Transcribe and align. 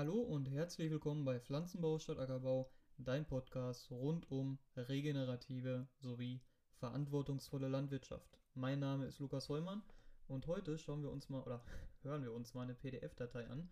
Hallo 0.00 0.18
und 0.18 0.46
herzlich 0.46 0.90
willkommen 0.90 1.26
bei 1.26 1.38
Pflanzenbau 1.38 1.98
statt 1.98 2.18
Ackerbau, 2.18 2.70
dein 2.96 3.26
Podcast 3.26 3.90
rund 3.90 4.30
um 4.30 4.58
regenerative 4.74 5.86
sowie 5.98 6.40
verantwortungsvolle 6.78 7.68
Landwirtschaft. 7.68 8.40
Mein 8.54 8.78
Name 8.78 9.04
ist 9.04 9.18
Lukas 9.18 9.50
Heumann 9.50 9.82
und 10.26 10.46
heute 10.46 10.78
schauen 10.78 11.02
wir 11.02 11.10
uns 11.10 11.28
mal 11.28 11.42
oder 11.42 11.62
hören 12.02 12.22
wir 12.22 12.32
uns 12.32 12.54
mal 12.54 12.62
eine 12.62 12.74
PDF-Datei 12.74 13.46
an, 13.48 13.68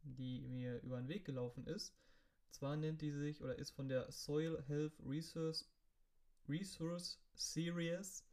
die 0.00 0.40
mir 0.48 0.80
über 0.80 0.96
den 0.96 1.08
Weg 1.08 1.26
gelaufen 1.26 1.66
ist. 1.66 1.94
Zwar 2.48 2.78
nennt 2.78 3.02
die 3.02 3.12
sich 3.12 3.42
oder 3.42 3.58
ist 3.58 3.72
von 3.72 3.86
der 3.86 4.10
Soil 4.10 4.64
Health 4.68 4.94
Resource, 5.06 5.70
Resource 6.48 7.20
Series 7.34 8.24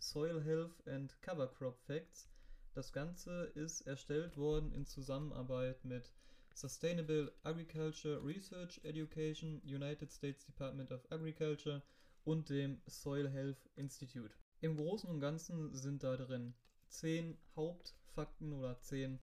Soil 0.00 0.44
Health 0.44 0.86
and 0.86 1.18
Cover 1.22 1.48
Crop 1.48 1.78
Facts. 1.86 2.28
Das 2.74 2.92
Ganze 2.92 3.44
ist 3.54 3.86
erstellt 3.86 4.36
worden 4.36 4.70
in 4.72 4.84
Zusammenarbeit 4.84 5.82
mit 5.86 6.12
Sustainable 6.58 7.32
Agriculture 7.44 8.20
Research 8.20 8.80
Education, 8.82 9.62
United 9.64 10.10
States 10.10 10.44
Department 10.44 10.90
of 10.90 11.06
Agriculture 11.12 11.80
und 12.24 12.48
dem 12.48 12.80
Soil 12.86 13.28
Health 13.30 13.70
Institute. 13.76 14.34
Im 14.60 14.74
Großen 14.74 15.08
und 15.08 15.20
Ganzen 15.20 15.72
sind 15.72 16.02
da 16.02 16.16
drin 16.16 16.52
zehn 16.88 17.38
Hauptfakten 17.54 18.52
oder 18.52 18.80
zehn 18.80 19.20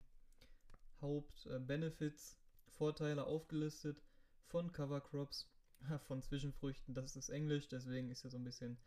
Hauptbenefits, 1.01 2.37
Vorteile 2.67 3.25
aufgelistet 3.25 4.03
von 4.45 4.71
Cover 4.71 5.01
Crops, 5.01 5.49
von 6.05 6.21
Zwischenfrüchten. 6.21 6.93
Das 6.93 7.15
ist 7.15 7.29
Englisch, 7.29 7.67
deswegen 7.67 8.11
ist 8.11 8.23
ja 8.23 8.29
so 8.29 8.37
ein 8.37 8.43
bisschen 8.43 8.77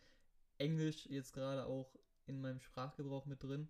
Englisch 0.59 1.07
jetzt 1.07 1.33
gerade 1.33 1.67
auch 1.67 1.99
in 2.27 2.41
meinem 2.41 2.61
Sprachgebrauch 2.61 3.27
mit 3.27 3.43
drin. 3.43 3.69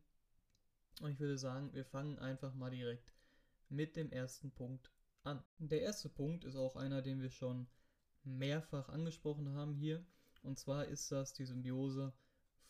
Und 1.01 1.13
ich 1.13 1.19
würde 1.19 1.39
sagen, 1.39 1.73
wir 1.73 1.87
fangen 1.87 2.19
einfach 2.19 2.53
mal 2.53 2.71
direkt 2.71 3.16
mit 3.69 3.97
dem 3.97 4.11
ersten 4.11 4.51
Punkt 4.51 4.91
an. 5.23 5.43
Der 5.59 5.83
erste 5.83 6.09
Punkt 6.09 6.45
ist 6.45 6.57
auch 6.57 6.77
einer, 6.77 7.03
den 7.03 7.21
wir 7.21 7.31
schon 7.31 7.67
mehrfach 8.25 8.89
angesprochen 8.89 9.53
haben 9.55 9.75
hier. 9.75 10.05
Und 10.43 10.59
zwar 10.59 10.87
ist 10.87 11.11
das 11.11 11.33
die 11.33 11.45
Symbiose 11.45 12.13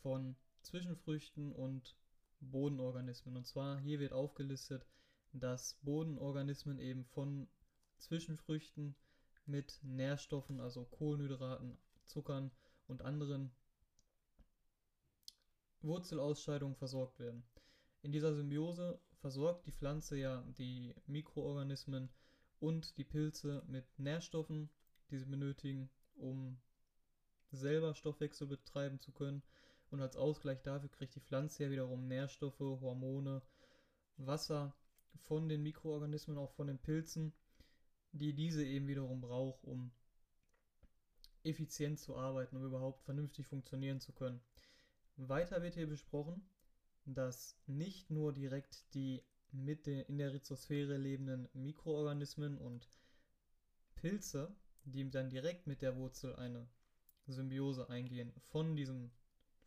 von 0.02 0.36
Zwischenfrüchten 0.62 1.52
und 1.52 1.96
Bodenorganismen. 2.40 3.36
Und 3.36 3.46
zwar 3.46 3.78
hier 3.78 3.98
wird 3.98 4.12
aufgelistet, 4.12 4.86
dass 5.32 5.74
Bodenorganismen 5.82 6.78
eben 6.78 7.04
von 7.04 7.48
Zwischenfrüchten 7.98 8.94
mit 9.46 9.78
Nährstoffen, 9.82 10.60
also 10.60 10.84
Kohlenhydraten, 10.84 11.78
Zuckern 12.04 12.50
und 12.86 13.02
anderen 13.02 13.50
Wurzelausscheidungen 15.82 16.76
versorgt 16.76 17.18
werden. 17.18 17.44
In 18.02 18.12
dieser 18.12 18.34
Symbiose 18.34 19.00
versorgt 19.20 19.66
die 19.66 19.72
Pflanze 19.72 20.16
ja 20.16 20.42
die 20.58 20.94
Mikroorganismen 21.06 22.10
und 22.60 22.96
die 22.96 23.04
Pilze 23.04 23.62
mit 23.66 23.86
Nährstoffen, 23.98 24.70
die 25.10 25.18
sie 25.18 25.26
benötigen, 25.26 25.90
um 26.16 26.58
selber 27.50 27.94
Stoffwechsel 27.94 28.46
betreiben 28.46 29.00
zu 29.00 29.12
können. 29.12 29.42
Und 29.90 30.00
als 30.00 30.16
Ausgleich 30.16 30.62
dafür 30.62 30.88
kriegt 30.88 31.14
die 31.14 31.20
Pflanze 31.20 31.64
ja 31.64 31.70
wiederum 31.70 32.08
Nährstoffe, 32.08 32.58
Hormone, 32.58 33.42
Wasser 34.16 34.74
von 35.26 35.48
den 35.48 35.62
Mikroorganismen, 35.62 36.38
auch 36.38 36.52
von 36.52 36.66
den 36.66 36.78
Pilzen, 36.78 37.32
die 38.12 38.34
diese 38.34 38.64
eben 38.64 38.88
wiederum 38.88 39.20
braucht, 39.20 39.64
um 39.64 39.92
effizient 41.44 42.00
zu 42.00 42.16
arbeiten, 42.16 42.56
um 42.56 42.64
überhaupt 42.64 43.02
vernünftig 43.02 43.46
funktionieren 43.46 44.00
zu 44.00 44.12
können. 44.12 44.40
Weiter 45.16 45.62
wird 45.62 45.74
hier 45.74 45.86
besprochen, 45.86 46.48
dass 47.06 47.56
nicht 47.66 48.10
nur 48.10 48.32
direkt 48.32 48.92
die 48.94 49.22
mit 49.52 49.86
den, 49.86 50.00
in 50.06 50.18
der 50.18 50.32
Rhizosphäre 50.32 50.96
lebenden 50.96 51.48
Mikroorganismen 51.54 52.58
und 52.58 52.88
Pilze, 53.94 54.54
die 54.84 55.08
dann 55.10 55.30
direkt 55.30 55.66
mit 55.66 55.82
der 55.82 55.96
Wurzel 55.96 56.36
eine 56.36 56.68
Symbiose 57.26 57.88
eingehen, 57.88 58.32
von 58.38 58.76
diesem 58.76 59.10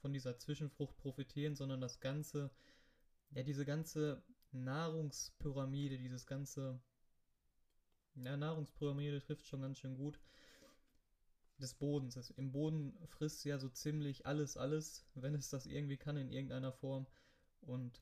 von 0.01 0.13
dieser 0.13 0.37
Zwischenfrucht 0.37 0.95
profitieren, 0.95 1.55
sondern 1.55 1.81
das 1.81 1.99
ganze 1.99 2.51
ja 3.31 3.43
diese 3.43 3.65
ganze 3.65 4.23
Nahrungspyramide, 4.51 5.97
dieses 5.97 6.25
ganze 6.25 6.79
ja, 8.15 8.35
Nahrungspyramide 8.35 9.21
trifft 9.21 9.45
schon 9.45 9.61
ganz 9.61 9.79
schön 9.79 9.95
gut 9.95 10.19
des 11.59 11.73
Bodens. 11.73 12.17
Also 12.17 12.33
Im 12.37 12.51
Boden 12.51 12.97
frisst 13.07 13.45
ja 13.45 13.59
so 13.59 13.69
ziemlich 13.69 14.25
alles, 14.25 14.57
alles, 14.57 15.05
wenn 15.15 15.35
es 15.35 15.49
das 15.49 15.65
irgendwie 15.65 15.97
kann 15.97 16.17
in 16.17 16.31
irgendeiner 16.31 16.71
Form. 16.71 17.05
Und 17.61 18.01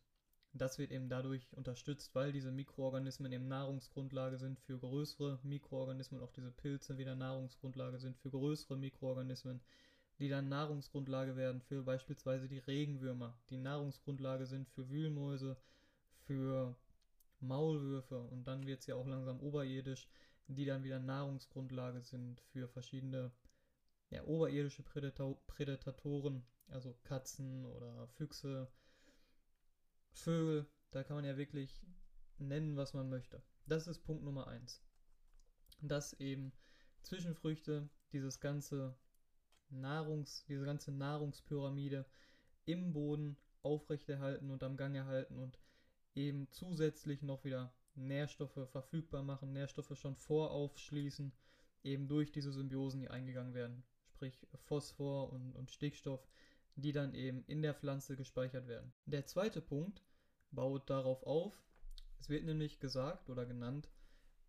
das 0.53 0.78
wird 0.78 0.91
eben 0.91 1.09
dadurch 1.09 1.47
unterstützt, 1.53 2.16
weil 2.16 2.31
diese 2.31 2.51
Mikroorganismen 2.51 3.31
eben 3.31 3.47
Nahrungsgrundlage 3.47 4.38
sind 4.38 4.59
für 4.59 4.79
größere 4.79 5.40
Mikroorganismen, 5.44 6.22
auch 6.22 6.31
diese 6.31 6.51
Pilze 6.51 6.97
wieder 6.97 7.16
Nahrungsgrundlage 7.16 8.00
sind 8.00 8.18
für 8.18 8.31
größere 8.31 8.78
Mikroorganismen, 8.78 9.62
die 10.19 10.29
dann 10.29 10.50
Nahrungsgrundlage 10.50 11.35
werden 11.35 11.62
für 11.62 11.84
beispielsweise 11.84 12.47
die 12.47 12.59
Regenwürmer, 12.59 13.38
die 13.50 13.57
Nahrungsgrundlage 13.57 14.47
sind 14.47 14.68
für 14.69 14.90
Wühlmäuse, 14.90 15.57
für 16.25 16.75
Maulwürfe 17.39 18.19
und 18.19 18.47
dann 18.47 18.66
wird 18.66 18.79
es 18.79 18.88
ja 18.88 18.95
auch 18.95 19.06
langsam 19.06 19.39
oberirdisch, 19.39 20.07
die 20.47 20.66
dann 20.66 20.84
wieder 20.84 21.00
Nahrungsgrundlage 21.00 22.01
sind 22.01 22.41
für 22.51 22.68
verschiedene 22.68 23.31
ja, 24.09 24.24
oberirdische 24.24 24.81
Prädator 24.81 25.38
Prädatoren, 25.45 26.44
also 26.69 26.95
Katzen 27.03 27.66
oder 27.66 28.07
Füchse, 28.07 28.68
Vögel, 30.17 30.67
da 30.91 31.03
kann 31.03 31.16
man 31.16 31.25
ja 31.25 31.38
wirklich 31.38 31.81
nennen, 32.38 32.75
was 32.75 32.94
man 32.94 33.09
möchte. 33.09 33.41
Das 33.66 33.88
ist 33.88 34.03
Punkt 34.03 34.23
Nummer 34.23 34.47
eins. 34.47 34.81
Dass 35.81 36.13
eben 36.13 36.53
Zwischenfrüchte 37.01 37.89
dieses 38.11 38.39
ganze 38.39 38.97
Nahrungs, 39.69 40.45
diese 40.45 40.66
ganze 40.66 40.91
Nahrungspyramide 40.91 42.06
im 42.66 42.94
Boden 42.94 43.38
aufrechterhalten 43.61 44.50
und 44.50 44.63
am 44.63 44.77
Gang 44.77 44.95
erhalten 44.95 45.38
und 45.38 45.59
eben 46.16 46.50
zusätzlich 46.51 47.22
noch 47.22 47.44
wieder 47.44 47.73
Nährstoffe 47.95 48.69
verfügbar 48.69 49.23
machen, 49.23 49.53
Nährstoffe 49.53 49.97
schon 49.97 50.16
voraufschließen, 50.16 51.31
eben 51.83 52.07
durch 52.07 52.31
diese 52.31 52.51
Symbiosen, 52.51 53.01
die 53.01 53.09
eingegangen 53.09 53.53
werden, 53.53 53.83
sprich 54.07 54.47
Phosphor 54.66 55.31
und, 55.31 55.53
und 55.53 55.72
Stickstoff, 55.72 56.27
die 56.77 56.91
dann 56.91 57.13
eben 57.15 57.43
in 57.47 57.61
der 57.61 57.73
Pflanze 57.73 58.15
gespeichert 58.15 58.67
werden. 58.67 58.93
Der 59.05 59.25
zweite 59.25 59.61
Punkt 59.61 60.03
baut 60.51 60.89
darauf 60.89 61.23
auf, 61.23 61.61
es 62.19 62.29
wird 62.29 62.45
nämlich 62.45 62.79
gesagt 62.79 63.29
oder 63.29 63.45
genannt, 63.45 63.89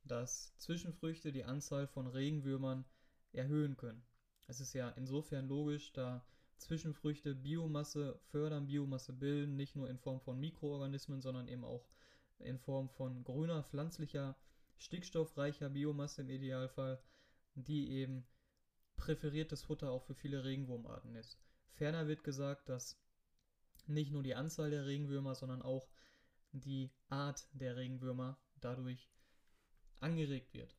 dass 0.05 0.56
Zwischenfrüchte 0.59 1.33
die 1.33 1.44
Anzahl 1.44 1.87
von 1.87 2.06
Regenwürmern 2.06 2.84
erhöhen 3.33 3.77
können. 3.77 4.06
Es 4.47 4.61
ist 4.61 4.75
ja 4.75 4.91
insofern 4.91 5.49
logisch, 5.49 5.93
da 5.93 6.25
Zwischenfrüchte 6.59 7.34
Biomasse 7.34 8.19
fördern, 8.31 8.66
Biomasse 8.66 9.12
bilden, 9.12 9.56
nicht 9.56 9.75
nur 9.75 9.89
in 9.89 9.99
Form 9.99 10.21
von 10.21 10.39
Mikroorganismen, 10.39 11.21
sondern 11.22 11.49
eben 11.49 11.65
auch 11.65 11.89
in 12.39 12.59
Form 12.59 12.89
von 12.91 13.25
grüner, 13.25 13.62
pflanzlicher, 13.62 14.37
stickstoffreicher 14.77 15.71
Biomasse 15.71 16.22
im 16.22 16.31
Idealfall, 16.31 17.00
die 17.55 17.91
eben 17.91 18.27
präferiertes 18.97 19.62
Futter 19.62 19.91
auch 19.91 20.03
für 20.03 20.15
viele 20.15 20.45
Regenwurmarten 20.45 21.15
ist. 21.15 21.39
Ferner 21.75 22.09
wird 22.09 22.25
gesagt, 22.25 22.69
dass 22.69 23.01
nicht 23.87 24.12
nur 24.12 24.23
die 24.23 24.34
Anzahl 24.34 24.71
der 24.71 24.87
Regenwürmer, 24.87 25.34
sondern 25.34 25.62
auch 25.62 25.89
die 26.53 26.91
Art 27.09 27.49
der 27.53 27.77
Regenwürmer 27.77 28.39
dadurch 28.61 29.11
angeregt 30.01 30.55
wird. 30.55 30.77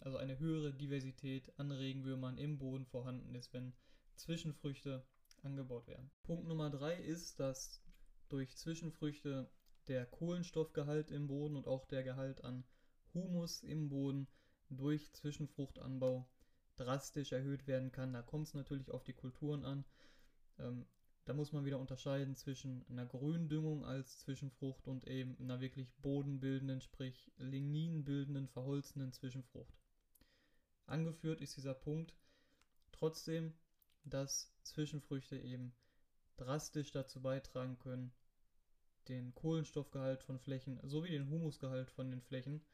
Also 0.00 0.18
eine 0.18 0.38
höhere 0.38 0.74
Diversität 0.74 1.52
an 1.58 1.70
Regenwürmern 1.70 2.36
im 2.36 2.58
Boden 2.58 2.84
vorhanden 2.86 3.34
ist, 3.34 3.52
wenn 3.52 3.74
Zwischenfrüchte 4.16 5.06
angebaut 5.42 5.86
werden. 5.86 6.10
Punkt 6.22 6.46
Nummer 6.46 6.70
drei 6.70 6.96
ist, 6.96 7.40
dass 7.40 7.82
durch 8.28 8.56
Zwischenfrüchte 8.56 9.50
der 9.88 10.06
Kohlenstoffgehalt 10.06 11.10
im 11.10 11.26
Boden 11.26 11.56
und 11.56 11.66
auch 11.66 11.86
der 11.86 12.02
Gehalt 12.02 12.42
an 12.44 12.64
Humus 13.12 13.62
im 13.62 13.88
Boden 13.88 14.28
durch 14.70 15.12
Zwischenfruchtanbau 15.12 16.28
drastisch 16.76 17.32
erhöht 17.32 17.66
werden 17.66 17.92
kann. 17.92 18.12
Da 18.12 18.22
kommt 18.22 18.48
es 18.48 18.54
natürlich 18.54 18.90
auf 18.90 19.04
die 19.04 19.12
Kulturen 19.12 19.64
an. 19.64 19.84
Ähm, 20.58 20.86
da 21.24 21.32
muss 21.32 21.52
man 21.52 21.64
wieder 21.64 21.78
unterscheiden 21.78 22.36
zwischen 22.36 22.84
einer 22.88 23.06
Gründüngung 23.06 23.84
als 23.84 24.18
Zwischenfrucht 24.18 24.86
und 24.86 25.06
eben 25.08 25.36
einer 25.40 25.60
wirklich 25.60 25.90
bodenbildenden, 25.96 26.82
sprich 26.82 27.32
ligninbildenden, 27.38 28.48
verholzenden 28.48 29.12
Zwischenfrucht. 29.12 29.74
Angeführt 30.86 31.40
ist 31.40 31.56
dieser 31.56 31.72
Punkt 31.72 32.14
trotzdem, 32.92 33.54
dass 34.04 34.52
Zwischenfrüchte 34.62 35.38
eben 35.38 35.74
drastisch 36.36 36.90
dazu 36.90 37.22
beitragen 37.22 37.78
können, 37.78 38.12
den 39.08 39.34
Kohlenstoffgehalt 39.34 40.22
von 40.22 40.38
Flächen 40.38 40.78
sowie 40.82 41.10
den 41.10 41.30
Humusgehalt 41.30 41.90
von 41.90 42.10
den 42.10 42.20
Flächen 42.20 42.64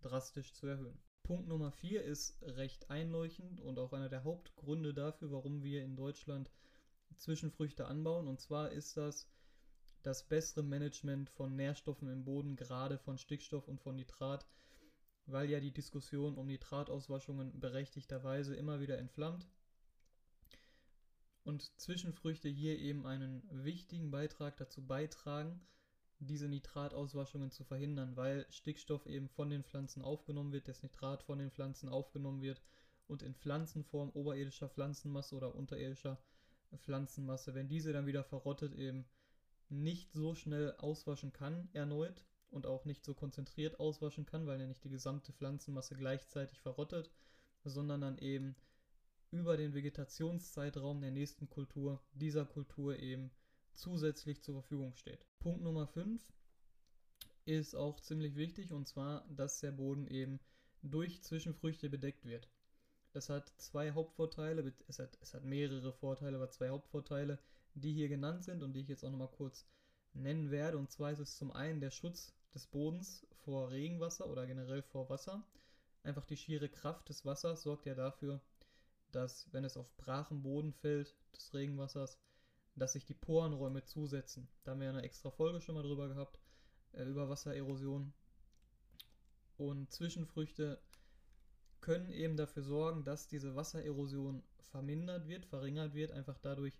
drastisch 0.00 0.54
zu 0.54 0.66
erhöhen. 0.66 0.98
Punkt 1.22 1.48
Nummer 1.48 1.70
4 1.70 2.02
ist 2.04 2.40
recht 2.42 2.90
einleuchtend 2.90 3.60
und 3.60 3.78
auch 3.78 3.92
einer 3.92 4.08
der 4.08 4.24
Hauptgründe 4.24 4.94
dafür, 4.94 5.30
warum 5.30 5.62
wir 5.62 5.84
in 5.84 5.96
Deutschland 5.96 6.50
Zwischenfrüchte 7.16 7.86
anbauen. 7.86 8.28
Und 8.28 8.40
zwar 8.40 8.70
ist 8.70 8.96
das 8.96 9.28
das 10.02 10.22
bessere 10.28 10.62
Management 10.62 11.28
von 11.30 11.56
Nährstoffen 11.56 12.08
im 12.08 12.24
Boden, 12.24 12.56
gerade 12.56 12.98
von 12.98 13.18
Stickstoff 13.18 13.66
und 13.68 13.80
von 13.80 13.96
Nitrat. 13.96 14.46
weil 15.30 15.50
ja 15.50 15.60
die 15.60 15.72
Diskussion 15.72 16.36
um 16.36 16.46
Nitratauswaschungen 16.46 17.60
berechtigterweise 17.60 18.56
immer 18.56 18.80
wieder 18.80 18.98
entflammt. 18.98 19.46
Und 21.44 21.70
Zwischenfrüchte 21.78 22.48
hier 22.48 22.78
eben 22.78 23.06
einen 23.06 23.42
wichtigen 23.50 24.10
Beitrag 24.10 24.56
dazu 24.56 24.86
beitragen, 24.86 25.60
diese 26.18 26.48
Nitratauswaschungen 26.48 27.50
zu 27.50 27.64
verhindern, 27.64 28.16
weil 28.16 28.46
Stickstoff 28.50 29.06
eben 29.06 29.28
von 29.28 29.50
den 29.50 29.64
Pflanzen 29.64 30.02
aufgenommen 30.02 30.52
wird, 30.52 30.66
das 30.66 30.82
Nitrat 30.82 31.22
von 31.22 31.38
den 31.38 31.50
Pflanzen 31.50 31.88
aufgenommen 31.88 32.42
wird 32.42 32.60
und 33.06 33.22
in 33.22 33.34
Pflanzenform 33.34 34.10
oberirdischer 34.14 34.68
Pflanzenmasse 34.68 35.36
oder 35.36 35.54
unterirdischer 35.54 36.18
Pflanzenmasse, 36.76 37.54
wenn 37.54 37.68
diese 37.68 37.92
dann 37.92 38.06
wieder 38.06 38.24
verrottet, 38.24 38.74
eben 38.74 39.06
nicht 39.68 40.12
so 40.12 40.34
schnell 40.34 40.74
auswaschen 40.78 41.32
kann 41.32 41.68
erneut 41.72 42.24
und 42.50 42.66
auch 42.66 42.84
nicht 42.84 43.04
so 43.04 43.14
konzentriert 43.14 43.80
auswaschen 43.80 44.26
kann, 44.26 44.46
weil 44.46 44.60
er 44.60 44.66
nicht 44.66 44.84
die 44.84 44.90
gesamte 44.90 45.32
Pflanzenmasse 45.32 45.94
gleichzeitig 45.94 46.60
verrottet, 46.60 47.10
sondern 47.64 48.00
dann 48.00 48.18
eben 48.18 48.56
über 49.30 49.56
den 49.56 49.74
Vegetationszeitraum 49.74 51.00
der 51.00 51.10
nächsten 51.10 51.48
Kultur 51.48 52.02
dieser 52.12 52.46
Kultur 52.46 52.98
eben 52.98 53.30
zusätzlich 53.74 54.42
zur 54.42 54.54
Verfügung 54.54 54.94
steht. 54.94 55.26
Punkt 55.38 55.62
Nummer 55.62 55.86
5 55.86 56.22
ist 57.44 57.74
auch 57.74 58.00
ziemlich 58.00 58.36
wichtig 58.36 58.72
und 58.72 58.88
zwar, 58.88 59.26
dass 59.28 59.60
der 59.60 59.72
Boden 59.72 60.06
eben 60.06 60.40
durch 60.82 61.22
Zwischenfrüchte 61.22 61.90
bedeckt 61.90 62.24
wird. 62.24 62.48
Das 63.18 63.30
hat 63.30 63.52
zwei 63.56 63.90
Hauptvorteile, 63.90 64.72
es 64.86 65.00
hat, 65.00 65.18
es 65.20 65.34
hat 65.34 65.42
mehrere 65.42 65.92
Vorteile, 65.92 66.36
aber 66.36 66.52
zwei 66.52 66.68
Hauptvorteile, 66.68 67.40
die 67.74 67.92
hier 67.92 68.08
genannt 68.08 68.44
sind 68.44 68.62
und 68.62 68.74
die 68.74 68.80
ich 68.82 68.86
jetzt 68.86 69.04
auch 69.04 69.10
nochmal 69.10 69.32
kurz 69.36 69.66
nennen 70.12 70.52
werde. 70.52 70.78
Und 70.78 70.92
zwar 70.92 71.10
ist 71.10 71.18
es 71.18 71.36
zum 71.36 71.50
einen 71.50 71.80
der 71.80 71.90
Schutz 71.90 72.32
des 72.54 72.68
Bodens 72.68 73.26
vor 73.44 73.72
Regenwasser 73.72 74.30
oder 74.30 74.46
generell 74.46 74.82
vor 74.82 75.10
Wasser. 75.10 75.42
Einfach 76.04 76.26
die 76.26 76.36
schiere 76.36 76.68
Kraft 76.68 77.08
des 77.08 77.24
Wassers 77.24 77.62
sorgt 77.62 77.86
ja 77.86 77.96
dafür, 77.96 78.40
dass 79.10 79.52
wenn 79.52 79.64
es 79.64 79.76
auf 79.76 79.90
brachen 79.96 80.44
Boden 80.44 80.72
fällt, 80.72 81.16
des 81.34 81.52
Regenwassers, 81.52 82.20
dass 82.76 82.92
sich 82.92 83.04
die 83.04 83.14
Porenräume 83.14 83.82
zusetzen. 83.82 84.46
Da 84.62 84.70
haben 84.70 84.80
wir 84.80 84.90
eine 84.90 85.02
extra 85.02 85.32
Folge 85.32 85.60
schon 85.60 85.74
mal 85.74 85.82
drüber 85.82 86.06
gehabt, 86.06 86.38
äh, 86.92 87.02
über 87.02 87.28
Wassererosion. 87.28 88.12
Und 89.56 89.90
Zwischenfrüchte 89.90 90.80
können 91.80 92.10
eben 92.12 92.36
dafür 92.36 92.62
sorgen, 92.62 93.04
dass 93.04 93.28
diese 93.28 93.54
Wassererosion 93.54 94.42
vermindert 94.70 95.28
wird, 95.28 95.44
verringert 95.44 95.94
wird, 95.94 96.12
einfach 96.12 96.38
dadurch 96.38 96.78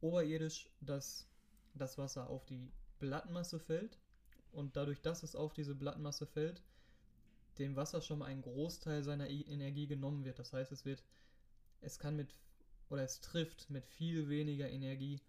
oberirdisch, 0.00 0.70
dass 0.80 1.28
das 1.74 1.98
Wasser 1.98 2.28
auf 2.28 2.44
die 2.46 2.70
Blattmasse 2.98 3.58
fällt 3.58 3.98
und 4.52 4.76
dadurch, 4.76 5.02
dass 5.02 5.22
es 5.22 5.36
auf 5.36 5.52
diese 5.52 5.74
Blattmasse 5.74 6.26
fällt, 6.26 6.62
dem 7.58 7.76
Wasser 7.76 8.00
schon 8.00 8.18
mal 8.18 8.26
ein 8.26 8.42
Großteil 8.42 9.02
seiner 9.02 9.28
Energie 9.28 9.86
genommen 9.86 10.24
wird. 10.24 10.38
Das 10.38 10.52
heißt, 10.52 10.72
es 10.72 10.84
wird, 10.84 11.02
es 11.80 11.98
kann 11.98 12.16
mit 12.16 12.34
oder 12.88 13.02
es 13.02 13.20
trifft 13.20 13.68
mit 13.70 13.86
viel 13.86 14.28
weniger 14.28 14.70
Energie 14.70 15.20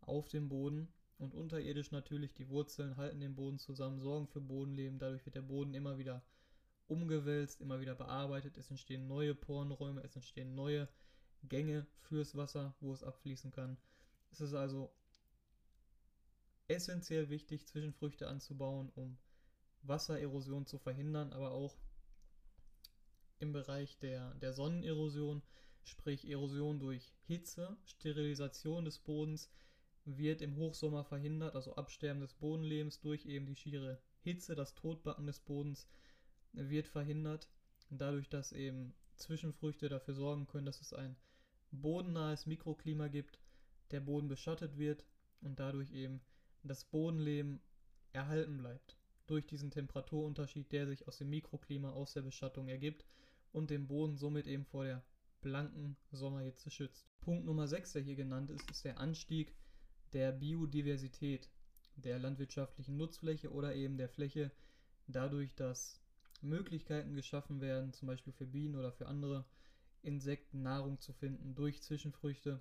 auf 0.00 0.28
den 0.28 0.48
Boden 0.48 0.88
und 1.18 1.34
unterirdisch 1.34 1.90
natürlich 1.92 2.32
die 2.34 2.48
Wurzeln 2.48 2.96
halten 2.96 3.20
den 3.20 3.34
Boden 3.34 3.58
zusammen, 3.58 4.00
sorgen 4.00 4.26
für 4.26 4.40
Bodenleben. 4.40 4.98
Dadurch 4.98 5.24
wird 5.24 5.36
der 5.36 5.42
Boden 5.42 5.74
immer 5.74 5.98
wieder 5.98 6.22
umgewälzt, 6.92 7.62
immer 7.62 7.80
wieder 7.80 7.94
bearbeitet. 7.94 8.58
Es 8.58 8.70
entstehen 8.70 9.08
neue 9.08 9.34
Porenräume, 9.34 10.02
es 10.02 10.14
entstehen 10.14 10.54
neue 10.54 10.88
Gänge 11.42 11.86
fürs 12.02 12.36
Wasser, 12.36 12.74
wo 12.80 12.92
es 12.92 13.02
abfließen 13.02 13.50
kann. 13.50 13.78
Es 14.30 14.40
ist 14.40 14.54
also 14.54 14.92
essentiell 16.68 17.30
wichtig, 17.30 17.66
Zwischenfrüchte 17.66 18.28
anzubauen, 18.28 18.90
um 18.94 19.18
Wassererosion 19.82 20.66
zu 20.66 20.78
verhindern, 20.78 21.32
aber 21.32 21.52
auch 21.52 21.76
im 23.38 23.52
Bereich 23.52 23.98
der, 23.98 24.34
der 24.34 24.52
Sonnenerosion, 24.52 25.42
sprich 25.84 26.28
Erosion 26.30 26.78
durch 26.78 27.12
Hitze, 27.26 27.76
Sterilisation 27.84 28.84
des 28.84 28.98
Bodens, 29.00 29.50
wird 30.04 30.42
im 30.42 30.56
Hochsommer 30.56 31.04
verhindert, 31.04 31.54
also 31.54 31.74
Absterben 31.74 32.20
des 32.20 32.34
Bodenlebens 32.34 33.00
durch 33.00 33.26
eben 33.26 33.46
die 33.46 33.56
schiere 33.56 34.00
Hitze, 34.20 34.54
das 34.54 34.74
Totbacken 34.74 35.26
des 35.26 35.40
Bodens 35.40 35.88
wird 36.52 36.88
verhindert, 36.88 37.48
dadurch, 37.90 38.28
dass 38.28 38.52
eben 38.52 38.94
Zwischenfrüchte 39.16 39.88
dafür 39.88 40.14
sorgen 40.14 40.46
können, 40.46 40.66
dass 40.66 40.80
es 40.80 40.92
ein 40.92 41.16
bodennahes 41.70 42.46
Mikroklima 42.46 43.08
gibt, 43.08 43.38
der 43.90 44.00
Boden 44.00 44.28
beschattet 44.28 44.78
wird 44.78 45.04
und 45.40 45.58
dadurch 45.58 45.92
eben 45.92 46.20
das 46.62 46.84
Bodenleben 46.84 47.60
erhalten 48.12 48.58
bleibt. 48.58 48.96
Durch 49.26 49.46
diesen 49.46 49.70
Temperaturunterschied, 49.70 50.70
der 50.72 50.86
sich 50.86 51.06
aus 51.08 51.18
dem 51.18 51.30
Mikroklima, 51.30 51.90
aus 51.90 52.12
der 52.12 52.22
Beschattung 52.22 52.68
ergibt 52.68 53.04
und 53.52 53.70
den 53.70 53.86
Boden 53.86 54.16
somit 54.16 54.46
eben 54.46 54.64
vor 54.64 54.84
der 54.84 55.02
blanken 55.40 55.96
Sommerhitze 56.10 56.70
schützt. 56.70 57.06
Punkt 57.20 57.44
Nummer 57.44 57.68
6, 57.68 57.92
der 57.92 58.02
hier 58.02 58.16
genannt 58.16 58.50
ist, 58.50 58.70
ist 58.70 58.84
der 58.84 58.98
Anstieg 58.98 59.54
der 60.12 60.32
Biodiversität 60.32 61.48
der 61.96 62.18
landwirtschaftlichen 62.18 62.96
Nutzfläche 62.96 63.50
oder 63.50 63.74
eben 63.74 63.96
der 63.96 64.08
Fläche, 64.08 64.50
dadurch, 65.06 65.54
dass 65.54 66.01
Möglichkeiten 66.42 67.14
geschaffen 67.14 67.60
werden, 67.60 67.92
zum 67.92 68.08
Beispiel 68.08 68.32
für 68.32 68.46
Bienen 68.46 68.76
oder 68.76 68.92
für 68.92 69.06
andere 69.06 69.44
Insekten 70.02 70.62
Nahrung 70.62 71.00
zu 71.00 71.12
finden 71.12 71.54
durch 71.54 71.82
Zwischenfrüchte, 71.82 72.60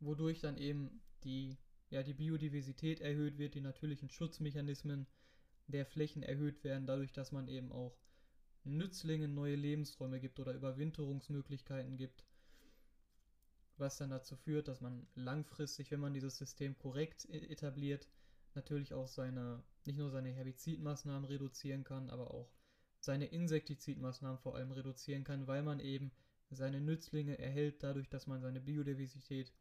wodurch 0.00 0.40
dann 0.40 0.56
eben 0.56 1.02
die, 1.24 1.56
ja, 1.90 2.02
die 2.02 2.14
Biodiversität 2.14 3.00
erhöht 3.00 3.38
wird, 3.38 3.54
die 3.54 3.60
natürlichen 3.60 4.08
Schutzmechanismen 4.08 5.06
der 5.66 5.84
Flächen 5.84 6.22
erhöht 6.22 6.62
werden, 6.62 6.86
dadurch, 6.86 7.12
dass 7.12 7.32
man 7.32 7.48
eben 7.48 7.72
auch 7.72 7.98
Nützlingen 8.64 9.34
neue 9.34 9.56
Lebensräume 9.56 10.20
gibt 10.20 10.38
oder 10.40 10.54
Überwinterungsmöglichkeiten 10.54 11.96
gibt, 11.96 12.24
was 13.76 13.98
dann 13.98 14.10
dazu 14.10 14.36
führt, 14.36 14.68
dass 14.68 14.80
man 14.80 15.06
langfristig, 15.14 15.90
wenn 15.90 16.00
man 16.00 16.14
dieses 16.14 16.36
System 16.36 16.76
korrekt 16.78 17.26
e-, 17.28 17.46
etabliert, 17.48 18.08
natürlich 18.56 18.94
auch 18.94 19.08
seine, 19.08 19.62
nicht 19.84 19.98
nur 19.98 20.10
seine 20.10 20.30
Herbizidmaßnahmen 20.30 21.24
reduzieren 21.24 21.84
kann, 21.84 22.10
aber 22.10 22.32
auch 22.32 22.50
seine 23.00 23.26
Insektizidmaßnahmen 23.26 24.38
vor 24.38 24.56
allem 24.56 24.72
reduzieren 24.72 25.24
kann, 25.24 25.46
weil 25.46 25.62
man 25.62 25.80
eben 25.80 26.10
seine 26.50 26.80
Nützlinge 26.80 27.38
erhält, 27.38 27.82
dadurch, 27.82 28.08
dass 28.08 28.26
man 28.26 28.40
seine 28.40 28.60
Biodiversität 28.60 29.52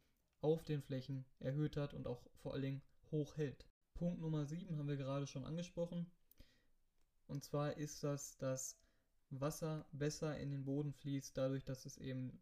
auf 0.42 0.64
den 0.64 0.82
Flächen 0.82 1.26
erhöht 1.40 1.78
hat 1.78 1.94
und 1.94 2.08
auch 2.08 2.28
vor 2.36 2.54
allen 2.54 2.62
Dingen 2.62 2.82
hoch 3.12 3.38
hält. 3.38 3.68
Punkt 3.94 4.20
Nummer 4.20 4.46
7 4.46 4.78
haben 4.78 4.88
wir 4.88 4.98
gerade 4.98 5.28
schon 5.28 5.46
angesprochen. 5.46 6.06
Und 7.28 7.44
zwar 7.44 7.78
ist 7.78 8.04
das, 8.04 8.38
dass 8.38 8.78
Wasser 9.30 9.88
besser 9.92 10.38
in 10.38 10.52
den 10.52 10.66
Boden 10.66 10.94
fließt, 10.94 11.36
dadurch, 11.36 11.64
dass 11.64 11.86
es 11.86 11.98
eben 11.98 12.42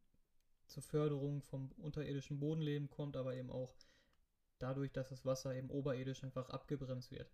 zur 0.67 0.83
Förderung 0.83 1.41
vom 1.41 1.71
unterirdischen 1.73 2.39
Bodenleben 2.39 2.89
kommt, 2.89 3.15
aber 3.15 3.35
eben 3.35 3.49
auch 3.49 3.75
dadurch, 4.59 4.91
dass 4.91 5.09
das 5.09 5.25
Wasser 5.25 5.55
eben 5.55 5.69
oberirdisch 5.69 6.23
einfach 6.23 6.49
abgebremst 6.49 7.11
wird. 7.11 7.31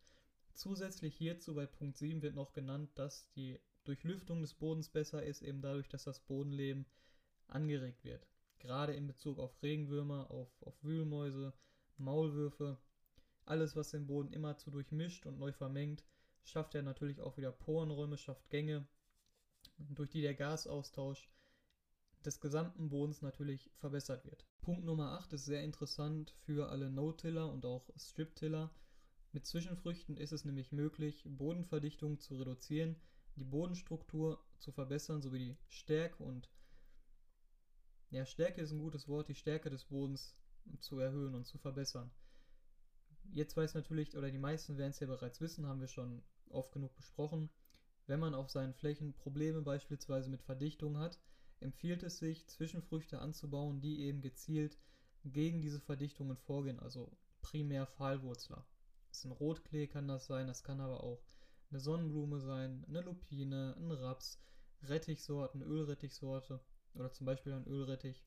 Zusätzlich 0.54 1.16
hierzu 1.16 1.56
bei 1.56 1.66
Punkt 1.66 1.98
7 1.98 2.22
wird 2.22 2.36
noch 2.36 2.54
genannt, 2.54 2.92
dass 2.96 3.30
die 3.32 3.60
Durchlüftung 3.84 4.42
des 4.42 4.54
Bodens 4.54 4.90
besser 4.90 5.24
ist, 5.24 5.42
eben 5.42 5.62
dadurch, 5.62 5.88
dass 5.88 6.04
das 6.04 6.20
Bodenleben 6.20 6.86
angeregt 7.48 8.04
wird. 8.04 8.28
Gerade 8.60 8.94
in 8.94 9.08
Bezug 9.08 9.40
auf 9.40 9.64
Regenwürmer, 9.64 10.30
auf, 10.30 10.50
auf 10.62 10.84
Wühlmäuse, 10.84 11.54
Maulwürfe, 11.98 12.78
alles, 13.46 13.76
was 13.76 13.90
den 13.90 14.06
Boden 14.06 14.34
immer 14.34 14.58
zu 14.58 14.70
durchmischt 14.70 15.26
und 15.26 15.40
neu 15.40 15.52
vermengt, 15.52 16.04
schafft 16.44 16.76
er 16.76 16.82
natürlich 16.84 17.22
auch 17.22 17.38
wieder 17.38 17.52
Porenräume, 17.52 18.18
schafft 18.18 18.50
Gänge, 18.50 18.88
durch 19.78 20.10
die 20.10 20.22
der 20.22 20.36
Gasaustausch 20.36 21.30
des 22.26 22.42
gesamten 22.42 22.90
Bodens 22.90 23.22
natürlich 23.22 23.72
verbessert 23.78 24.26
wird. 24.26 24.46
Punkt 24.62 24.84
Nummer 24.84 25.12
8 25.14 25.34
ist 25.34 25.46
sehr 25.46 25.64
interessant 25.64 26.34
für 26.46 26.70
alle 26.70 26.90
No-Tiller 26.90 27.52
und 27.52 27.66
auch 27.66 27.90
Strip-Tiller. 27.96 28.72
Mit 29.32 29.46
Zwischenfrüchten 29.46 30.18
ist 30.18 30.32
es 30.32 30.44
nämlich 30.44 30.72
möglich, 30.72 31.24
Bodenverdichtung 31.26 32.20
zu 32.20 32.38
reduzieren, 32.38 32.96
die 33.36 33.46
Bodenstruktur 33.46 34.44
zu 34.58 34.72
verbessern 34.72 35.22
sowie 35.22 35.40
die 35.40 35.58
Stärke 35.68 36.24
und 36.24 36.50
ja, 38.12 38.26
Stärke 38.26 38.62
ist 38.62 38.72
ein 38.72 38.80
gutes 38.80 39.08
Wort, 39.08 39.30
die 39.30 39.36
Stärke 39.36 39.70
des 39.70 39.86
Bodens 39.86 40.36
zu 40.80 41.00
erhöhen 41.00 41.36
und 41.36 41.46
zu 41.46 41.60
verbessern. 41.60 42.12
Jetzt 43.32 43.56
weiß 43.56 43.76
natürlich, 43.76 44.18
oder 44.18 44.32
die 44.32 44.40
meisten 44.40 44.78
werden 44.78 44.90
es 44.90 45.00
ja 45.00 45.08
bereits 45.08 45.40
wissen, 45.42 45.68
haben 45.68 45.80
wir 45.80 45.88
schon 45.88 46.24
oft 46.50 46.72
genug 46.72 46.96
besprochen, 46.96 47.50
wenn 48.08 48.20
man 48.20 48.34
auf 48.34 48.50
seinen 48.50 48.74
Flächen 48.74 49.14
Probleme 49.14 49.62
beispielsweise 49.62 50.32
mit 50.32 50.42
Verdichtung 50.42 50.98
hat, 50.98 51.20
empfiehlt 51.62 52.04
es 52.04 52.20
sich, 52.20 52.48
Zwischenfrüchte 52.48 53.20
anzubauen, 53.20 53.82
die 53.82 54.02
eben 54.02 54.22
gezielt 54.22 54.78
gegen 55.26 55.62
diese 55.62 55.80
Verdichtungen 55.80 56.38
vorgehen, 56.38 56.80
also 56.80 57.12
primär 57.42 57.86
Pfahlwurzler. 57.88 58.66
Das 59.10 59.20
ist 59.20 59.26
ein 59.26 59.32
Rotklee 59.32 59.88
kann 59.88 60.08
das 60.08 60.28
sein, 60.28 60.48
das 60.48 60.64
kann 60.64 60.80
aber 60.80 61.04
auch 61.04 61.24
eine 61.70 61.80
Sonnenblume 61.80 62.40
sein, 62.40 62.86
eine 62.88 63.02
Lupine, 63.02 63.76
ein 63.78 63.92
Raps, 63.92 64.42
Rettichsorten, 64.84 65.62
Ölrettichsorte 65.62 66.62
oder 66.94 67.12
zum 67.12 67.26
Beispiel 67.26 67.54
ein 67.54 67.68
Ölrettich. 67.68 68.24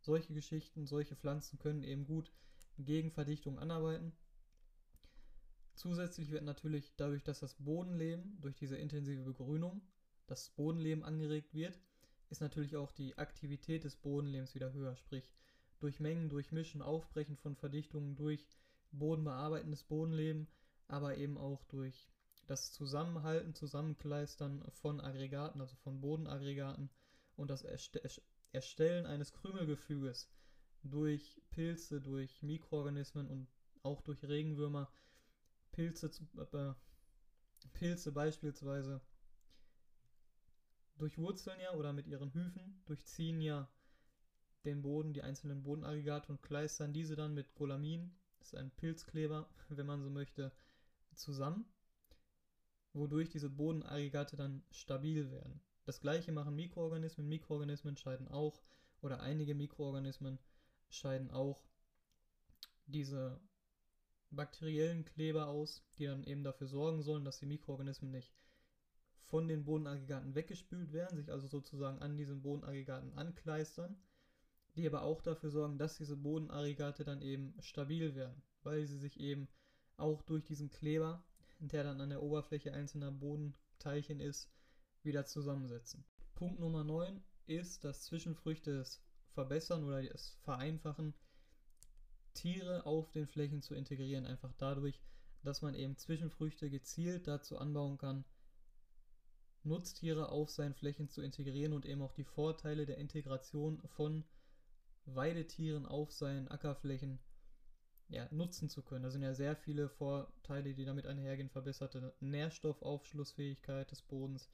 Solche 0.00 0.32
Geschichten, 0.32 0.86
solche 0.86 1.16
Pflanzen 1.16 1.58
können 1.58 1.82
eben 1.82 2.06
gut 2.06 2.32
gegen 2.78 3.10
Verdichtung 3.10 3.58
anarbeiten. 3.58 4.12
Zusätzlich 5.74 6.30
wird 6.30 6.44
natürlich 6.44 6.94
dadurch, 6.96 7.22
dass 7.22 7.40
das 7.40 7.54
Bodenleben 7.54 8.40
durch 8.40 8.56
diese 8.56 8.76
intensive 8.76 9.22
Begrünung, 9.22 9.82
das 10.26 10.50
Bodenleben 10.50 11.04
angeregt 11.04 11.54
wird, 11.54 11.80
ist 12.30 12.40
natürlich 12.40 12.76
auch 12.76 12.92
die 12.92 13.18
Aktivität 13.18 13.84
des 13.84 13.96
Bodenlebens 13.96 14.54
wieder 14.54 14.72
höher. 14.72 14.96
Sprich, 14.96 15.30
durch 15.80 16.00
Mengen, 16.00 16.28
durch 16.28 16.52
Mischen, 16.52 16.82
Aufbrechen 16.82 17.36
von 17.36 17.56
Verdichtungen, 17.56 18.16
durch 18.16 18.48
bodenbearbeitendes 18.92 19.84
Bodenleben, 19.84 20.46
aber 20.88 21.16
eben 21.16 21.38
auch 21.38 21.64
durch 21.64 22.10
das 22.46 22.72
Zusammenhalten, 22.72 23.54
Zusammenkleistern 23.54 24.64
von 24.70 25.00
Aggregaten, 25.00 25.60
also 25.60 25.76
von 25.76 26.00
Bodenaggregaten 26.00 26.90
und 27.36 27.48
das 27.48 27.62
Erstellen 28.52 29.06
eines 29.06 29.32
Krümelgefüges 29.32 30.28
durch 30.82 31.40
Pilze, 31.50 32.00
durch 32.00 32.42
Mikroorganismen 32.42 33.28
und 33.28 33.48
auch 33.82 34.02
durch 34.02 34.24
Regenwürmer, 34.24 34.90
Pilze, 35.72 36.10
äh, 36.52 36.74
Pilze 37.72 38.12
beispielsweise 38.12 39.00
durchwurzeln 41.00 41.60
ja 41.60 41.72
oder 41.74 41.92
mit 41.92 42.06
ihren 42.06 42.32
Hyphen 42.34 42.82
durchziehen 42.86 43.40
ja 43.40 43.68
den 44.64 44.82
Boden, 44.82 45.12
die 45.14 45.22
einzelnen 45.22 45.62
Bodenaggregate 45.62 46.30
und 46.30 46.42
kleistern 46.42 46.92
diese 46.92 47.16
dann 47.16 47.34
mit 47.34 47.54
Golamin, 47.54 48.14
das 48.38 48.48
ist 48.48 48.54
ein 48.58 48.70
Pilzkleber, 48.70 49.48
wenn 49.68 49.86
man 49.86 50.02
so 50.02 50.10
möchte, 50.10 50.52
zusammen, 51.14 51.64
wodurch 52.92 53.30
diese 53.30 53.50
Bodenaggregate 53.50 54.36
dann 54.36 54.62
stabil 54.70 55.30
werden. 55.30 55.60
Das 55.84 56.00
gleiche 56.00 56.32
machen 56.32 56.54
Mikroorganismen. 56.54 57.28
Mikroorganismen 57.28 57.96
scheiden 57.96 58.28
auch, 58.28 58.62
oder 59.00 59.20
einige 59.20 59.54
Mikroorganismen 59.54 60.38
scheiden 60.88 61.30
auch 61.30 61.64
diese 62.86 63.40
bakteriellen 64.30 65.04
Kleber 65.04 65.48
aus, 65.48 65.82
die 65.98 66.06
dann 66.06 66.24
eben 66.24 66.44
dafür 66.44 66.66
sorgen 66.66 67.02
sollen, 67.02 67.24
dass 67.24 67.38
die 67.38 67.46
Mikroorganismen 67.46 68.10
nicht 68.10 68.32
von 69.30 69.46
den 69.46 69.64
Bodenaggregaten 69.64 70.34
weggespült 70.34 70.92
werden, 70.92 71.16
sich 71.16 71.30
also 71.30 71.46
sozusagen 71.46 72.00
an 72.00 72.16
diesen 72.16 72.42
Bodenaggregaten 72.42 73.12
ankleistern, 73.16 73.96
die 74.74 74.86
aber 74.86 75.02
auch 75.02 75.22
dafür 75.22 75.50
sorgen, 75.50 75.78
dass 75.78 75.96
diese 75.96 76.16
Bodenaggregate 76.16 77.04
dann 77.04 77.22
eben 77.22 77.54
stabil 77.60 78.16
werden, 78.16 78.42
weil 78.64 78.84
sie 78.86 78.98
sich 78.98 79.20
eben 79.20 79.48
auch 79.96 80.22
durch 80.22 80.44
diesen 80.44 80.68
Kleber, 80.68 81.24
der 81.60 81.84
dann 81.84 82.00
an 82.00 82.10
der 82.10 82.22
Oberfläche 82.22 82.72
einzelner 82.72 83.12
Bodenteilchen 83.12 84.18
ist, 84.18 84.50
wieder 85.04 85.24
zusammensetzen. 85.26 86.04
Punkt 86.34 86.58
Nummer 86.58 86.82
9 86.82 87.22
ist, 87.46 87.84
dass 87.84 88.02
Zwischenfrüchte 88.04 88.80
es 88.80 89.00
verbessern 89.32 89.84
oder 89.84 90.02
es 90.12 90.38
vereinfachen, 90.42 91.14
Tiere 92.34 92.84
auf 92.84 93.10
den 93.12 93.28
Flächen 93.28 93.62
zu 93.62 93.74
integrieren, 93.74 94.26
einfach 94.26 94.52
dadurch, 94.58 95.00
dass 95.42 95.62
man 95.62 95.74
eben 95.74 95.96
Zwischenfrüchte 95.96 96.68
gezielt 96.68 97.28
dazu 97.28 97.58
anbauen 97.58 97.96
kann, 97.96 98.24
Nutztiere 99.62 100.30
auf 100.30 100.50
seinen 100.50 100.74
Flächen 100.74 101.08
zu 101.08 101.22
integrieren 101.22 101.72
und 101.72 101.84
eben 101.86 102.02
auch 102.02 102.12
die 102.12 102.24
Vorteile 102.24 102.86
der 102.86 102.98
Integration 102.98 103.82
von 103.88 104.24
Weidetieren 105.04 105.86
auf 105.86 106.12
seinen 106.12 106.48
Ackerflächen 106.48 107.18
ja, 108.08 108.26
nutzen 108.30 108.68
zu 108.68 108.82
können. 108.82 109.02
Da 109.02 109.10
sind 109.10 109.22
ja 109.22 109.34
sehr 109.34 109.56
viele 109.56 109.88
Vorteile, 109.88 110.74
die 110.74 110.84
damit 110.84 111.06
einhergehen. 111.06 111.48
Verbesserte 111.48 112.14
Nährstoffaufschlussfähigkeit 112.20 113.90
des 113.90 114.02
Bodens. 114.02 114.50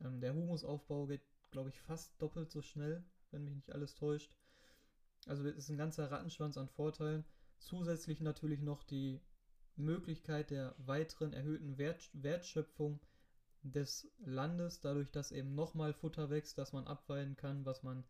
Ähm, 0.00 0.20
der 0.20 0.34
Humusaufbau 0.34 1.06
geht, 1.06 1.22
glaube 1.50 1.70
ich, 1.70 1.80
fast 1.80 2.20
doppelt 2.20 2.50
so 2.50 2.60
schnell, 2.60 3.04
wenn 3.30 3.44
mich 3.44 3.54
nicht 3.54 3.72
alles 3.72 3.94
täuscht. 3.94 4.32
Also 5.26 5.46
es 5.46 5.56
ist 5.56 5.68
ein 5.70 5.78
ganzer 5.78 6.10
Rattenschwanz 6.10 6.56
an 6.58 6.68
Vorteilen. 6.68 7.24
Zusätzlich 7.58 8.20
natürlich 8.20 8.60
noch 8.60 8.84
die 8.84 9.20
Möglichkeit 9.76 10.50
der 10.50 10.74
weiteren 10.78 11.32
erhöhten 11.32 11.78
Wert, 11.78 12.10
Wertschöpfung 12.12 13.00
des 13.72 14.10
Landes, 14.18 14.80
dadurch, 14.80 15.10
dass 15.10 15.32
eben 15.32 15.54
nochmal 15.54 15.92
Futter 15.92 16.30
wächst, 16.30 16.58
das 16.58 16.72
man 16.72 16.86
abweiden 16.86 17.36
kann, 17.36 17.64
was 17.64 17.82
man 17.82 18.04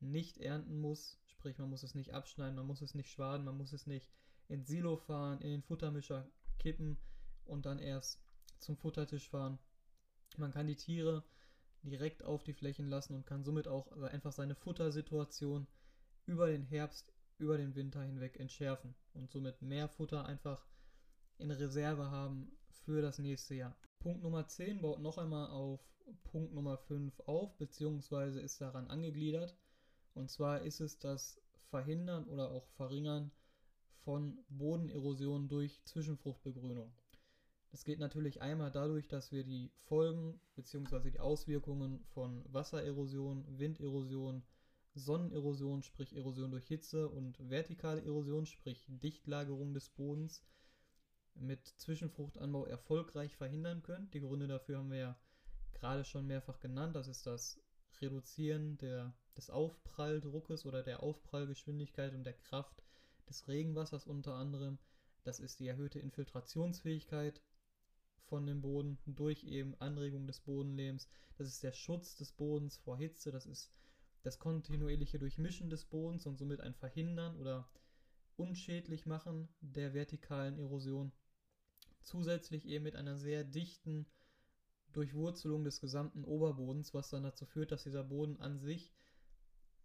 nicht 0.00 0.38
ernten 0.38 0.80
muss. 0.80 1.20
Sprich, 1.26 1.58
man 1.58 1.70
muss 1.70 1.82
es 1.82 1.94
nicht 1.94 2.12
abschneiden, 2.12 2.56
man 2.56 2.66
muss 2.66 2.82
es 2.82 2.94
nicht 2.94 3.10
schwaden, 3.10 3.44
man 3.44 3.56
muss 3.56 3.72
es 3.72 3.86
nicht 3.86 4.10
ins 4.48 4.68
Silo 4.68 4.96
fahren, 4.96 5.40
in 5.40 5.50
den 5.50 5.62
Futtermischer 5.62 6.30
kippen 6.58 6.98
und 7.44 7.66
dann 7.66 7.78
erst 7.78 8.22
zum 8.58 8.76
Futtertisch 8.76 9.28
fahren. 9.28 9.58
Man 10.36 10.52
kann 10.52 10.66
die 10.66 10.76
Tiere 10.76 11.24
direkt 11.82 12.22
auf 12.22 12.42
die 12.42 12.52
Flächen 12.52 12.88
lassen 12.88 13.14
und 13.14 13.26
kann 13.26 13.44
somit 13.44 13.68
auch 13.68 13.90
einfach 13.92 14.32
seine 14.32 14.54
Futtersituation 14.54 15.66
über 16.26 16.48
den 16.48 16.64
Herbst, 16.64 17.12
über 17.38 17.56
den 17.56 17.74
Winter 17.74 18.02
hinweg 18.02 18.38
entschärfen 18.38 18.94
und 19.14 19.30
somit 19.30 19.62
mehr 19.62 19.88
Futter 19.88 20.26
einfach 20.26 20.66
in 21.38 21.50
Reserve 21.50 22.10
haben 22.10 22.52
für 22.70 23.02
das 23.02 23.18
nächste 23.18 23.54
Jahr. 23.54 23.76
Punkt 24.00 24.22
Nummer 24.22 24.46
10 24.46 24.80
baut 24.80 25.00
noch 25.00 25.18
einmal 25.18 25.50
auf 25.50 25.80
Punkt 26.24 26.52
Nummer 26.54 26.78
5 26.78 27.20
auf, 27.20 27.56
beziehungsweise 27.58 28.40
ist 28.40 28.60
daran 28.60 28.88
angegliedert. 28.88 29.56
Und 30.14 30.30
zwar 30.30 30.62
ist 30.62 30.80
es 30.80 30.98
das 30.98 31.40
Verhindern 31.70 32.26
oder 32.26 32.50
auch 32.50 32.66
Verringern 32.70 33.30
von 34.04 34.38
Bodenerosion 34.48 35.48
durch 35.48 35.84
Zwischenfruchtbegrünung. 35.84 36.92
Das 37.70 37.84
geht 37.84 38.00
natürlich 38.00 38.42
einmal 38.42 38.72
dadurch, 38.72 39.06
dass 39.06 39.30
wir 39.30 39.44
die 39.44 39.70
Folgen 39.84 40.40
bzw. 40.56 41.10
die 41.10 41.20
Auswirkungen 41.20 42.02
von 42.06 42.44
Wassererosion, 42.52 43.44
Winderosion, 43.58 44.42
Sonnenerosion, 44.94 45.82
sprich 45.82 46.16
Erosion 46.16 46.50
durch 46.50 46.66
Hitze 46.66 47.08
und 47.08 47.38
vertikale 47.48 48.02
Erosion, 48.04 48.46
sprich 48.46 48.86
Dichtlagerung 48.88 49.72
des 49.72 49.88
Bodens, 49.90 50.42
mit 51.34 51.66
Zwischenfruchtanbau 51.66 52.66
erfolgreich 52.66 53.36
verhindern 53.36 53.82
können. 53.82 54.10
Die 54.10 54.20
Gründe 54.20 54.46
dafür 54.46 54.78
haben 54.78 54.90
wir 54.90 54.98
ja 54.98 55.18
gerade 55.72 56.04
schon 56.04 56.26
mehrfach 56.26 56.60
genannt. 56.60 56.96
Das 56.96 57.08
ist 57.08 57.26
das 57.26 57.60
Reduzieren 58.00 58.78
der, 58.78 59.14
des 59.36 59.50
Aufpralldruckes 59.50 60.66
oder 60.66 60.82
der 60.82 61.02
Aufprallgeschwindigkeit 61.02 62.14
und 62.14 62.24
der 62.24 62.34
Kraft 62.34 62.82
des 63.28 63.48
Regenwassers 63.48 64.06
unter 64.06 64.34
anderem. 64.34 64.78
Das 65.24 65.40
ist 65.40 65.60
die 65.60 65.68
erhöhte 65.68 65.98
Infiltrationsfähigkeit 65.98 67.42
von 68.24 68.46
dem 68.46 68.62
Boden 68.62 68.98
durch 69.06 69.44
eben 69.44 69.74
Anregung 69.80 70.26
des 70.26 70.40
Bodenlebens. 70.40 71.08
Das 71.36 71.48
ist 71.48 71.62
der 71.62 71.72
Schutz 71.72 72.16
des 72.16 72.32
Bodens 72.32 72.76
vor 72.78 72.96
Hitze. 72.96 73.30
Das 73.30 73.46
ist 73.46 73.72
das 74.22 74.38
kontinuierliche 74.38 75.18
Durchmischen 75.18 75.70
des 75.70 75.84
Bodens 75.84 76.26
und 76.26 76.36
somit 76.36 76.60
ein 76.60 76.74
Verhindern 76.74 77.36
oder 77.36 77.68
unschädlich 78.40 79.04
machen 79.04 79.48
der 79.60 79.92
vertikalen 79.92 80.58
Erosion. 80.58 81.12
Zusätzlich 82.02 82.64
eben 82.66 82.84
mit 82.84 82.96
einer 82.96 83.16
sehr 83.16 83.44
dichten 83.44 84.06
Durchwurzelung 84.92 85.62
des 85.62 85.80
gesamten 85.80 86.24
Oberbodens, 86.24 86.94
was 86.94 87.10
dann 87.10 87.22
dazu 87.22 87.44
führt, 87.44 87.70
dass 87.70 87.84
dieser 87.84 88.02
Boden 88.02 88.40
an 88.40 88.58
sich 88.58 88.94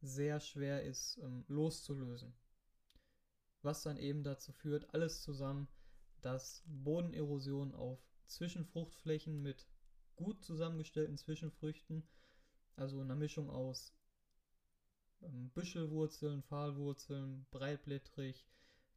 sehr 0.01 0.39
schwer 0.39 0.83
ist 0.83 1.17
ähm, 1.17 1.43
loszulösen. 1.47 2.33
Was 3.61 3.83
dann 3.83 3.97
eben 3.97 4.23
dazu 4.23 4.53
führt, 4.53 4.93
alles 4.93 5.21
zusammen, 5.21 5.67
dass 6.21 6.63
Bodenerosion 6.65 7.73
auf 7.73 7.99
Zwischenfruchtflächen 8.27 9.41
mit 9.41 9.67
gut 10.15 10.41
zusammengestellten 10.43 11.17
Zwischenfrüchten, 11.17 12.07
also 12.77 13.01
einer 13.01 13.15
Mischung 13.15 13.49
aus 13.49 13.93
Büschelwurzeln, 15.21 16.43
Pfahlwurzeln, 16.43 17.45
breitblättrig, 17.51 18.45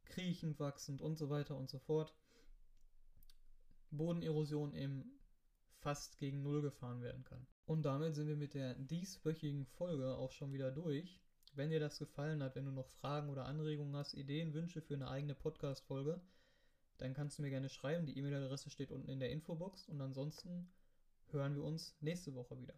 kriechend 0.05 0.59
wachsend 0.59 1.01
und 1.01 1.17
so 1.17 1.29
weiter 1.29 1.55
und 1.55 1.69
so 1.69 1.79
fort. 1.79 2.15
Bodenerosion 3.91 4.73
eben 4.73 5.19
fast 5.79 6.17
gegen 6.17 6.43
Null 6.43 6.61
gefahren 6.61 7.01
werden 7.01 7.23
kann. 7.23 7.47
Und 7.65 7.83
damit 7.83 8.15
sind 8.15 8.27
wir 8.27 8.35
mit 8.35 8.53
der 8.53 8.75
dieswöchigen 8.75 9.65
Folge 9.65 10.15
auch 10.15 10.31
schon 10.31 10.51
wieder 10.53 10.71
durch. 10.71 11.21
Wenn 11.53 11.69
dir 11.69 11.79
das 11.79 11.97
gefallen 11.97 12.43
hat, 12.43 12.55
wenn 12.55 12.65
du 12.65 12.71
noch 12.71 12.89
Fragen 12.89 13.29
oder 13.29 13.45
Anregungen 13.45 13.95
hast, 13.95 14.13
Ideen, 14.13 14.53
Wünsche 14.53 14.81
für 14.81 14.93
eine 14.93 15.09
eigene 15.09 15.35
Podcast-Folge, 15.35 16.21
dann 16.97 17.13
kannst 17.13 17.37
du 17.37 17.41
mir 17.41 17.49
gerne 17.49 17.69
schreiben. 17.69 18.05
Die 18.05 18.17
E-Mail-Adresse 18.17 18.69
steht 18.69 18.91
unten 18.91 19.09
in 19.09 19.19
der 19.19 19.31
Infobox. 19.31 19.87
Und 19.87 20.01
ansonsten 20.01 20.71
hören 21.31 21.55
wir 21.55 21.63
uns 21.63 21.95
nächste 22.01 22.35
Woche 22.35 22.59
wieder. 22.59 22.75